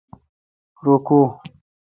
رو 0.83 0.95
کو? 1.07 1.19